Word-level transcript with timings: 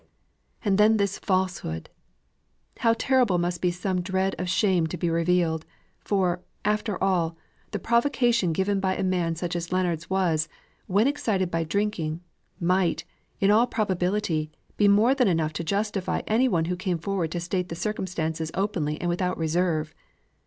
And 0.65 0.79
then 0.79 0.97
this 0.97 1.19
falsehood 1.19 1.87
how 2.79 2.95
terrible 2.97 3.37
must 3.37 3.61
be 3.61 3.69
some 3.69 4.01
dread 4.01 4.33
of 4.39 4.49
shame 4.49 4.87
to 4.87 4.97
be 4.97 5.11
revealed 5.11 5.63
for, 5.99 6.41
after 6.65 6.97
all, 7.03 7.37
the 7.69 7.77
provocation 7.77 8.51
given 8.51 8.79
by 8.79 8.93
such 8.95 9.01
a 9.01 9.03
man 9.03 9.35
as 9.53 9.71
Leonards 9.71 10.09
was, 10.09 10.49
when 10.87 11.05
excited 11.07 11.51
by 11.51 11.63
drinking, 11.63 12.21
might, 12.59 13.05
in 13.39 13.51
all 13.51 13.67
probability, 13.67 14.49
be 14.75 14.87
more 14.87 15.13
than 15.13 15.27
enough 15.27 15.53
to 15.53 15.63
justify 15.63 16.21
any 16.25 16.47
one 16.47 16.65
who 16.65 16.75
came 16.75 16.97
forward 16.97 17.29
to 17.33 17.39
state 17.39 17.69
the 17.69 17.75
circumstances 17.75 18.49
openly 18.55 18.99
and 18.99 19.07
without 19.07 19.37
reserve! 19.37 19.93